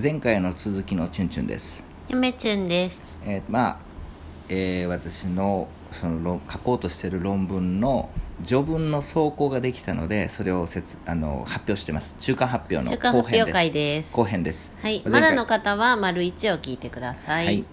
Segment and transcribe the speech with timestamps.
[0.00, 1.84] 前回の続きのチュンチュンです。
[2.08, 3.00] ゆめちゅんです。
[3.24, 3.76] えーまあ、
[4.48, 8.08] えー私のその論書こうとしている論文の
[8.44, 14.16] 序文の走行ができたのでそれをせつあの発表してます中間発表の後編です発表会です。
[14.16, 15.02] 後編ですはい。
[15.04, 17.46] まだの方は丸一を聞いてください。
[17.46, 17.64] はい、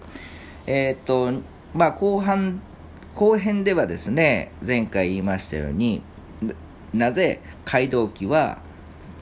[0.66, 1.42] えーっと
[1.74, 2.60] まあ後半
[3.14, 6.02] 後編ではですね前回言いましたように
[6.42, 6.54] な
[6.92, 8.58] なぜ街道記は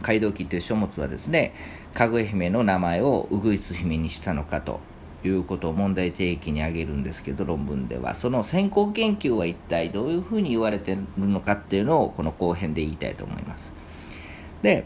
[0.02, 1.54] 街道記という書物はですね
[1.94, 4.80] かぐや姫の名前をウグイス姫にしたのかと
[5.24, 13.72] いうことを問題提起に挙げるんですけど論文ではその先行研究は一体どういうふうに言われてるのかっていうのをこの後編で言いたいと思います
[14.62, 14.84] で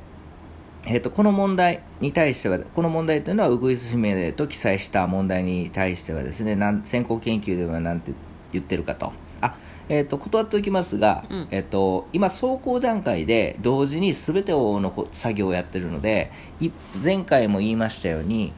[0.84, 8.12] えー、とこの問題に対しては、この問題というのは、ウグイス姫と記載した問題に対してはですね、先行研究では何て
[8.52, 9.12] 言ってるかと。
[9.40, 9.56] あ
[9.92, 16.70] えー、と断っておきますが、うんえー、と今、走行段階で同時に全てのこ作業をやってるので、い
[17.04, 18.54] 前回も言いましたように、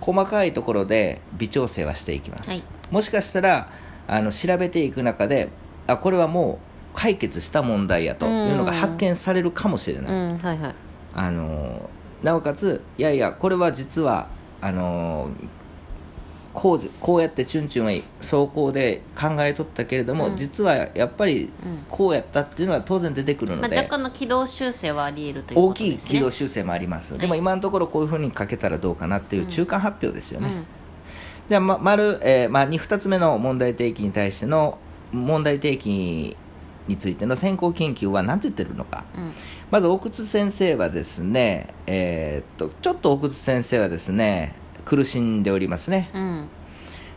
[0.00, 2.50] 細かいところで微調整はしていきます。
[2.50, 3.70] はいもしかしたら
[4.06, 5.50] あの調べていく中で、
[5.86, 6.58] あこれはも
[6.94, 10.12] う解決した問題やというのが発見されるかもしれない。
[10.12, 10.74] うん、はいはい。
[11.14, 11.88] あの
[12.24, 14.28] なおかついやいやこれは実は
[14.60, 15.30] あの
[16.54, 20.36] こうじこうやってチュンチュンは走行で考えとったけれども、うん。
[20.36, 21.84] 実はやっぱりうん。
[21.88, 25.96] こうやったっていうのは当然出てくるのまあ、で、若干の軌道修正はあり得るというこ大きい。
[25.96, 30.66] 軌道修正もあります、でもはい今のところこういうふうに書けたらどうかなっていう中間発表ですよね、うん。
[31.48, 34.78] じゃあ、ま、丸、えーまあ、2, 2つ目の問題提起に対しての
[35.10, 36.36] 問題提起
[36.88, 39.32] についての先行研究は何て言ってるのか、うん。
[39.70, 46.48] まず奥津先生はですね、えーっとちょっと奥津先生はですね苦しんでおりますね、うん。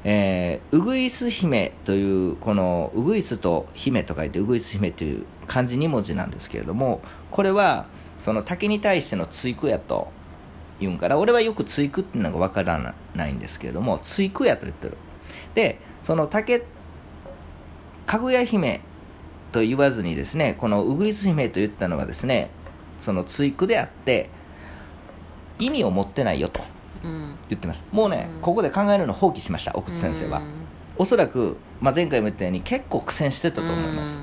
[0.04, 7.88] えーウグイス姫というこのウグイスと姫と書いてウグイス姫という漢字2文字なんですけれどもこれは
[8.20, 10.10] その竹に対しての追句やと
[10.80, 14.98] 言うんから俺はよく追句っていうのがわからないんですけれども追句やと言ってる。
[15.54, 16.64] でその竹
[18.06, 18.82] かぐや姫
[19.52, 22.52] と言わずにですねこのウグイス姫と言ったのはですね
[23.00, 24.30] その追句であって
[25.58, 26.62] 意味を持ってないよと。
[26.62, 26.76] うん
[27.50, 27.86] 言ってます。
[27.92, 28.42] もうね、うん。
[28.42, 30.42] ここで考えるのを放棄しました奥津先生は、
[30.98, 34.20] おそらく、まあ、前回も言ったように結構苦戦してたと思います、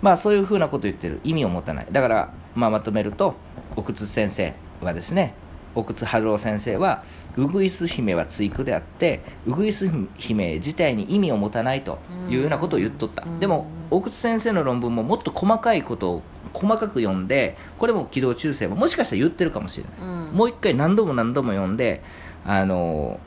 [0.00, 1.20] まあそういうふうなこと言ってる。
[1.24, 1.86] 意味を持たない。
[1.90, 3.34] だから、まあ、まとめると
[3.76, 5.34] 奥津先生はですね
[5.74, 7.02] 奥津春夫先生は
[7.36, 11.98] ウグイス姫は追句であってウグイス姫自体に意味を持たないと
[12.28, 13.40] いうようなことを言っとった、うん。
[13.40, 22.02] でも奥津先生の論文ももっと細かいことを細かく読んでこれも軌道修正ももしかしたら言ってるかもしれないうんもう一回何度も何度も読んで、
[22.44, 23.20] あの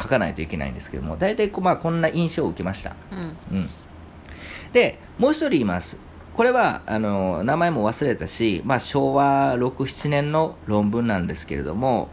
[0.00, 2.94] 書かないといけないんですけども、大体こ,、まあ、こんな印象を受けました。
[3.12, 3.68] うんうん、
[4.72, 5.98] で、もう一人います。
[6.36, 12.10] これは、あの名前も忘れたし、まあ、昭和6、7年の論文なんですけれども、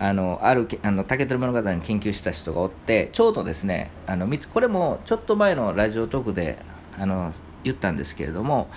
[0.00, 6.56] あのあるけあの竹取物語に研究した人がおってちょうどですねあのこれもちょっと前のラジオトークで
[6.96, 7.32] あの
[7.64, 8.68] 言ったんですけれども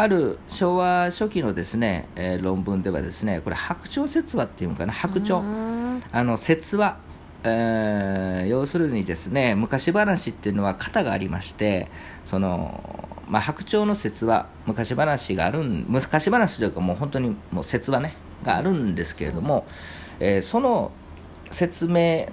[0.00, 6.02] ある昭和初期のですね、えー論文ではですねこれ白鳥説話っていうのかな白鳥、うん。
[6.12, 6.98] あの説話、
[7.42, 11.90] えー要するにですね昔話っていうのは型がありまして
[12.24, 18.14] その、まあ、白鳥の説話昔話があるん昔話というかもう本当にもう説話ね
[18.44, 19.66] があるんですけれども、
[20.20, 20.92] えーその
[21.50, 22.28] 説明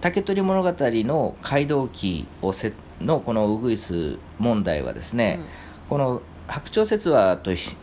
[0.00, 5.40] 竹取物語の街道記をせのこのウグイス問題はですね、
[5.88, 7.76] この白鳥説話とひ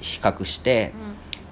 [0.00, 0.92] 比較して、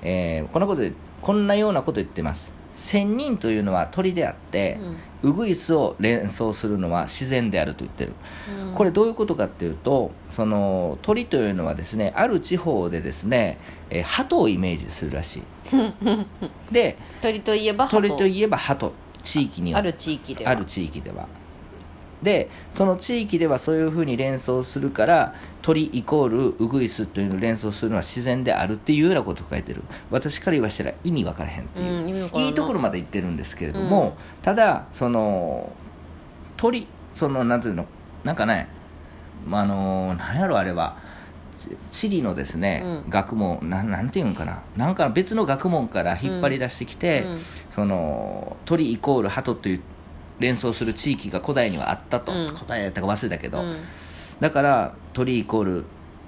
[0.03, 2.53] えーこのことでこんなようなこと言ってます。
[2.75, 4.79] 仙人というのは鳥であって、
[5.23, 8.13] ウグイスを連想するのは自然であると言ってる、
[8.69, 8.75] うん。
[8.75, 13.59] これどういうことかっていうとその鳥というのはですねある地方でですね、
[13.91, 15.43] えー鳩をイメージするらしい。
[16.71, 18.03] で鳥といえば鳩。
[18.03, 18.93] 鳥といえば鳩。
[19.23, 20.51] 地域にはある地域では。
[20.53, 21.27] ある地域では
[22.27, 29.85] でその地域ではそういうふうに連想するから鳥イコールウグイスというのを連想するのは自然であるっていうようなことを書いてる。
[30.11, 32.49] 私から言わしたら意味わからへんっていう、うんい。
[32.49, 35.71] いところまで言ってるんですけれども、ただその
[36.57, 37.87] 鳥そのなんていうの
[38.25, 38.67] なんかね
[39.47, 40.99] まああのなんやろあれは。
[41.57, 43.11] ち地理のですね、うん。
[43.11, 44.63] 学問なんなんていうんかな。
[44.77, 47.41] なんか別の学問から引っ張り出してきて、うん。
[47.71, 49.81] その鳥イコール鳩という
[50.39, 52.49] 連想する地域が古代にはあったと、うん。
[52.49, 53.77] 古代やったか忘れたけど、うん。
[54.41, 55.85] だから鳥イコール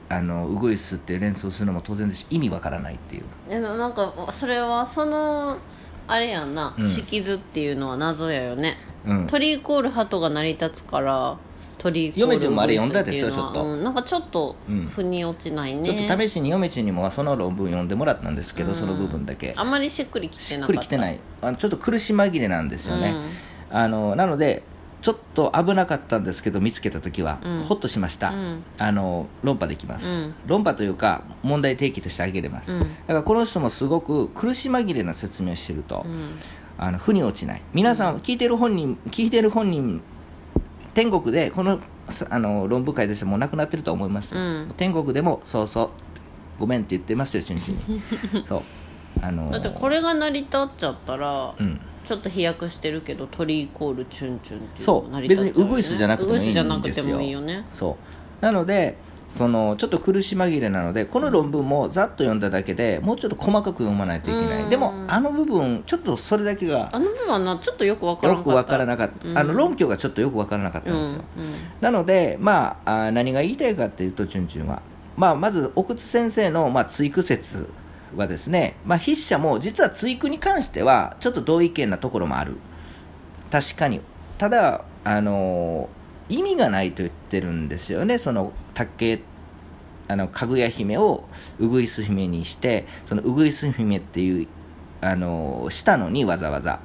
[0.09, 2.21] あのウグイスって連想するのも当然です。
[2.21, 3.23] し意味わからないっていう。
[3.51, 5.59] いやなんかそれはその
[6.07, 6.89] あれやんな、うん。
[6.89, 9.27] 識図っていうのは謎やよね、うん。
[9.27, 11.37] 鳥イコール鳩が成り立つから
[11.77, 13.63] 鳥居嫁順もあれ読んだですよちょっと。
[13.63, 14.87] うん、なんかちょっとうん。
[14.87, 18.75] 腑に落ちないね、ちょっと試しに嫁ちにもその論文読んでもらったんですけど、うん。
[18.75, 19.53] その部分だけ。
[19.55, 20.81] あんまりしっくりきしてっなかった。
[20.81, 21.21] くりきてない。
[21.43, 23.15] あのちょっと苦し紛れなんですよね、
[23.71, 24.63] あのなので
[25.01, 27.61] ちょっと危なかったんですけど見つけた時は、うん。
[27.61, 28.65] ほっとしました、うん。
[28.79, 30.35] あの論破できます、うん。
[30.47, 32.81] 論破というか問題提起として挙げれます、うん。
[32.81, 36.31] だからこの人もすごく苦し紛れな説明をしてると、うん。
[36.79, 37.63] あの負に落ちない。
[37.73, 40.01] 皆さん聞いてる本人聞いてる本人
[40.95, 44.75] 天国でこのさあの論文会でしてもう亡くなってると思います、うん。
[44.77, 45.91] 天国でもそうそう
[46.59, 48.03] ごめんって言ってますよチュンチュンに。
[48.47, 48.63] そう。
[49.21, 56.65] あのだってこれが成り立っちゃったら、うんちょっと飛躍してるけど鳥イコールチュンチュンっていうそう成り立っちゃ別にウグイスじゃなくてもいいんですよ。
[56.65, 57.99] ウグイスじゃなくてもいいよねそ
[58.41, 58.43] う。
[58.43, 58.97] なので
[59.31, 64.67] そのちょっと苦し紛れなのでこの論文もざっと読んだだけでもうちょっと細かく読まないといけなうん。
[64.69, 68.49] いでもあの部分ちょっとそれだけがあの部分はなちょっとよくわからんかった。
[68.49, 69.37] よくわからなかった、うん。
[69.39, 71.21] あの論拠がちょっとよくわからなかったんですよ、
[71.83, 74.81] なので、まあ、何が言いたいかっていうと、チュンチュンは、
[75.15, 77.69] まあ、まず奥津先生の、まあ、追句説
[78.17, 82.57] はですね、まあ、筆者も実は追句に関してはちょっと同意見なところもある。
[83.51, 84.01] 確かに。
[84.39, 85.99] ただ、あのー
[86.31, 88.19] 意味がないと言ってるんですよね。
[88.19, 89.23] その竹
[90.09, 91.25] あのかぐや姫を
[91.59, 94.47] ウグイス姫にしてそのウグイス姫っていう
[95.01, 96.81] あのーしたのにわざわざ。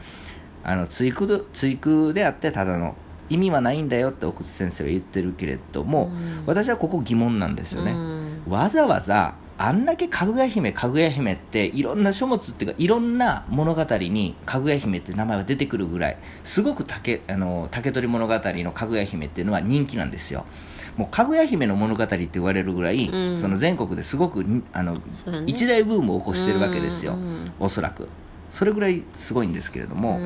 [0.64, 2.96] あの追句で追句であってただの
[3.30, 6.44] 意味はないんだよって奥津先生は言ってるけれども、うん。
[6.46, 8.44] 私はここ疑問なんですよね、うん。
[8.48, 20.46] わざわざあんだけかぐや姫かぐや姫っていろんな書物っていうかいろんな物語にかぐや姫って名前が出てくるぐらいすごく竹あの竹取物語のかぐや姫っていうのは人気なんですよ。
[20.98, 23.38] もうかぐや姫の物語って言われるぐらい、うん。
[23.40, 25.02] その全国ですごくにあの、ね。
[25.48, 27.20] 一大ブームを起こしてるわけですよ、うん。
[27.20, 28.08] うんおそらく。
[28.50, 30.22] それぐらいすごいんですけれども、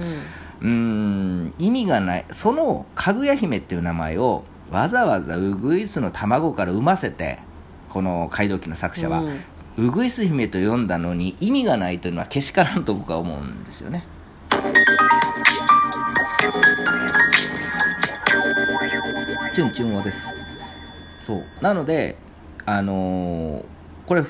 [0.61, 1.43] うん。
[1.45, 2.25] ん意味がない。
[2.31, 7.39] そのかぐや姫っていう名前をわざわざウグイスの卵から産ませて
[7.89, 9.39] この街道記の作者は、うん。
[9.87, 14.05] ウグイス姫と呼んだのに意味がないというのはけしからんと僕は思うんですよね。
[19.53, 20.33] チュンチュンオです。
[21.17, 21.43] そう。
[21.61, 22.17] なので
[22.65, 23.63] あのー
[24.07, 24.23] これ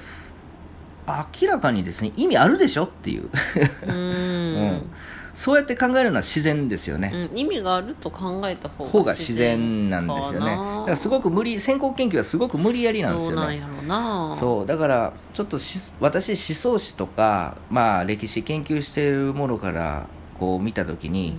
[1.41, 3.29] 明らかにですね意味あるでしょっていう。
[3.87, 3.95] うん。
[3.95, 4.91] うん
[5.37, 9.99] そうやって考えるのは自然ですよね、うん意味があると考えた方が自然な。
[9.99, 10.47] んですよね。
[10.47, 13.35] だからすごく無理先行研究はすごく無理やりなんですよね。
[13.35, 14.35] そうなんやろうな。
[14.35, 20.07] そうだからちょっとし私思想史とか、まあ、歴史研究しているものから
[20.39, 21.37] こう見た時に、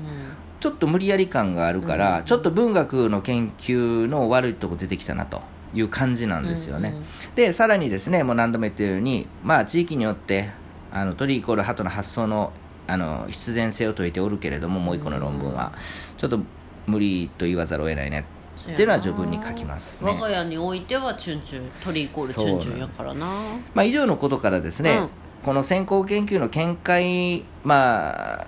[0.61, 2.25] ちょっと無理やり感があるから、うん。
[2.25, 5.43] ちょっと文学の研究の悪いとこ出てきたなと
[5.75, 7.05] いう感じなんですよね、うんうん
[7.35, 10.51] でさらにですねもう何度も言ってるように、まあ、地域によって
[10.93, 12.53] あの鳥イコール鳩の発想の
[12.89, 15.73] あの必然性を説いておるけれどももう一個の論文は、
[16.17, 16.41] ちょっと
[16.87, 18.27] 無理と言わざるを得ないね。
[18.73, 20.11] っていうのは序文に書きますね。
[20.11, 23.27] 我が家においてはチュンチュン鳥イコールチュンチュンやからな。
[23.73, 25.09] まあ、以上のことからですね、うん。
[25.45, 28.47] この先行研究の見解、まあ、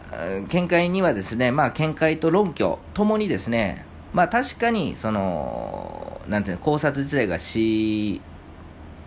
[0.48, 8.20] 見解にはですね、まあ、見解と論拠ともにですね、まあ、確かにそのなんていうの考察自体がし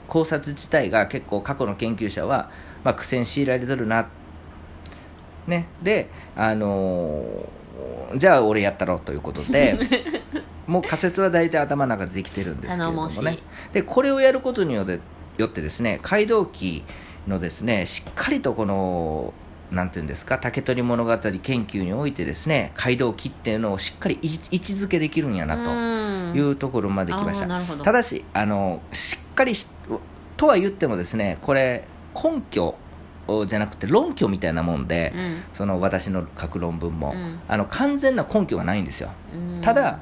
[0.07, 2.50] 考察自体が結構過去の研究者は、
[2.83, 4.07] まあ、苦戦強いられてるな、
[5.48, 7.63] ね、で、あのー
[8.16, 9.80] じゃあ俺やったろうということで
[10.68, 13.40] もう仮説は大体頭の中でできてるんですけれども頼もしね
[13.74, 15.00] でこれをやることによって
[15.38, 16.84] よってですね街道記
[17.28, 19.34] のですねしっかりとこの
[19.72, 21.31] なんていうんですか竹取物語研
[21.66, 25.56] 究においてですね街道記っていうのをしっかり位置位置づけできるんやな
[26.31, 27.47] というところまで来ました、
[27.83, 29.68] ただしあのしっかりし
[30.38, 32.76] とは言ってもですねこれ根拠
[33.47, 35.44] じゃなくて論拠みたいなもんで、うん。
[35.53, 37.39] その私の書く論文も、うん。
[37.47, 39.11] あの完全な根拠がないんですよ。
[39.33, 39.61] うん。
[39.61, 39.99] ただ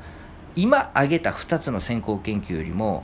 [0.55, 3.03] 今挙げた2つの先行研究よりも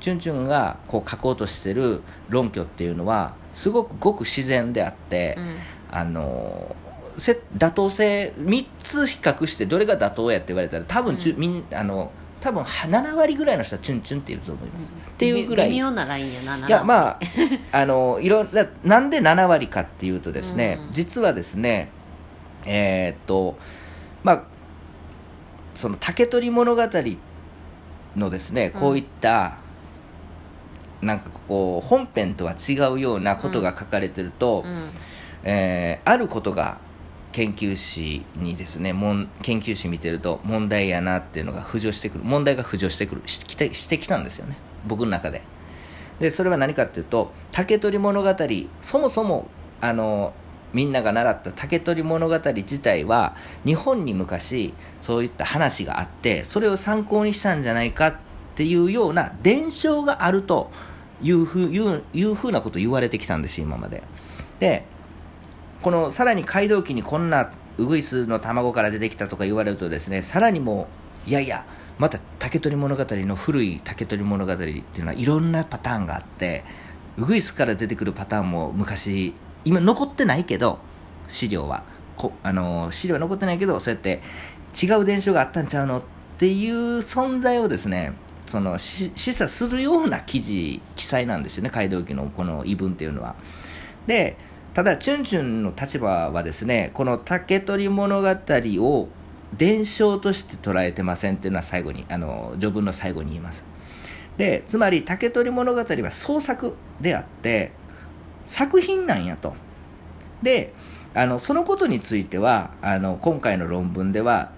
[0.00, 5.56] チュンチュンがこう書こうとしてる論拠っていうのはすごくごく自然であって、うん。
[5.90, 6.74] あの
[7.16, 11.40] せ妥当性3つ比較してどれが妥当やって言われたら多分チュ、うん。
[11.40, 12.10] みんあの
[12.42, 15.70] 多分7割ぐらいの人はチュンチュンって言うと思います、っていうぐらい。
[15.70, 16.66] 微妙なラインやな。
[16.66, 17.18] いやまあ
[17.70, 20.92] あのいろだなんで7割かっていうとですね、うん。
[20.92, 21.90] 実はですね
[22.66, 23.56] えーっと
[24.24, 24.42] まあ
[25.74, 26.82] その竹取物語
[28.16, 29.58] のですねこういった、
[31.00, 34.90] なんかこう本編とは違うようなことが書かれてると、うん。
[35.44, 36.78] えーあることが
[37.32, 42.24] 研究誌にですねもん研究誌見てると問題やなっていうのが浮上してくる。
[42.24, 43.22] 問題が浮上してくる。
[43.26, 44.56] しきてしてきたんですよね。
[44.86, 45.42] 僕の中で。
[46.20, 48.28] でそれは何かっていうと竹取物語
[48.80, 49.48] そもそも
[49.80, 50.32] あの
[50.72, 58.16] みんなが習った竹取物語自体は日本に昔そういった話があってそれを参考にしたんじゃないかっ
[58.54, 60.70] ていうような伝承があると
[61.22, 64.02] いうふういういうふうなことを言われてきたんですよ今まで。
[64.60, 64.84] で
[65.82, 70.86] このさらに街道記にこんなウグイスの卵から出てきたとか言われるとですねさらにも
[71.26, 71.66] ういやいや
[71.98, 76.64] また竹取物語の古い竹取物語っていうのはいろんなパターンがあって
[77.16, 79.34] ウグイスから出てくるパターンも昔
[79.64, 80.78] 今残ってないけど
[81.28, 81.84] 資料は
[82.16, 84.22] こあの資料は残ってないけどそうやって
[84.80, 86.02] 違う伝承があったんちゃうのっ
[86.38, 88.14] ていう存在をですね
[88.46, 93.34] その示唆するような記事記載なんですよね街道記のこの異文っていうのは。
[94.06, 94.36] で
[94.74, 99.08] ただチュンチュンの立場はですねこの竹取物語を
[99.56, 103.64] 伝承として捉えてませんっていうのは最後にあの序文の最後に言います。
[104.38, 107.72] でつまり竹取物語は創作であって
[108.46, 109.54] 作品なんやと。
[110.42, 110.72] で
[111.14, 114.50] あのそのことについてはあの今回の論文では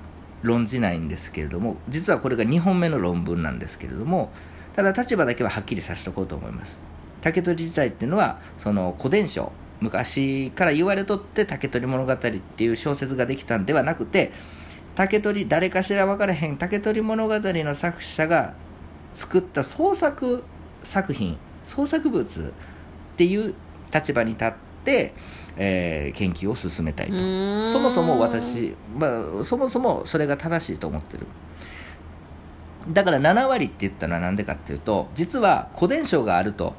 [0.42, 4.30] 論じないんですけれども実はこれが2本目の論文なんですけれども
[4.76, 6.78] ただ立場だけははっきりさせておこうと思います。
[7.21, 9.50] 竹取自体っていうのはその古伝承
[9.81, 12.31] 昔から言われとって竹取物語って
[12.64, 14.33] いう小説ができたんではなくて
[14.95, 18.54] 竹取誰かしら分からへん竹取物語の作者が
[19.12, 20.45] 作った創作
[20.83, 23.54] 作品創作物っていう
[23.93, 24.52] 立場に立っ
[24.85, 25.14] て、
[25.57, 27.69] えー研究を進めたいと。
[27.69, 31.26] そもそも私、まあ、そもそもそれが正しいと思ってる。
[32.93, 36.75] だから7割って言ったのは何でかっていうと実は古伝承があると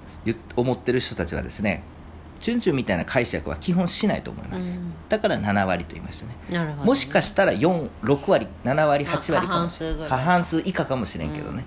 [0.55, 1.83] 思ってる人たちはですね
[2.39, 4.93] チュンチュンみたいな解釈は基本しないと思います、うん。
[5.09, 6.35] だから7割と言いましたね。
[6.49, 11.65] なるほどもしかしたら46割7割8割過半数過半数以下かもしれんけどね、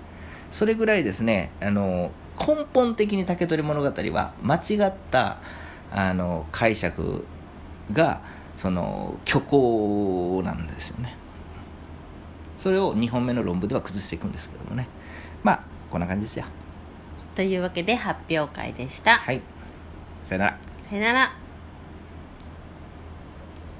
[0.51, 5.39] それぐらいですねあの根本的に竹取物語は間違った
[5.91, 7.25] あの解釈
[7.91, 8.21] が
[8.57, 11.15] その虚構なんですよね。
[12.57, 14.87] それを2本目の論文では崩していくんですけどもね。
[15.43, 16.45] まあこんな感じですよ。
[17.35, 19.41] というわけで発表会でした、はい
[20.29, 20.57] さよなら。
[20.87, 21.48] さよなら。